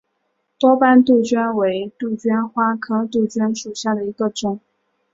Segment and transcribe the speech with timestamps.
[0.57, 4.59] 多斑杜鹃为杜鹃花科杜鹃属下的一个种。